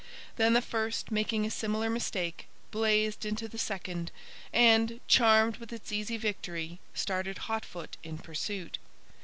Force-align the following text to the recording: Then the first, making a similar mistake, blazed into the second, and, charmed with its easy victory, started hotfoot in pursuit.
Then 0.35 0.53
the 0.53 0.63
first, 0.63 1.11
making 1.11 1.45
a 1.45 1.51
similar 1.51 1.87
mistake, 1.87 2.47
blazed 2.71 3.23
into 3.23 3.47
the 3.47 3.59
second, 3.59 4.11
and, 4.51 4.99
charmed 5.07 5.57
with 5.57 5.71
its 5.71 5.91
easy 5.91 6.17
victory, 6.17 6.79
started 6.95 7.37
hotfoot 7.37 7.97
in 8.01 8.17
pursuit. 8.17 8.79